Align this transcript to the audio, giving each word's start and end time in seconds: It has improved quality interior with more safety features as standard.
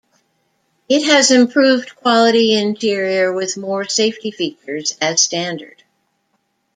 It 0.89 1.03
has 1.05 1.29
improved 1.29 1.95
quality 1.95 2.55
interior 2.57 3.31
with 3.33 3.55
more 3.55 3.87
safety 3.87 4.31
features 4.31 4.97
as 4.99 5.21
standard. 5.21 5.83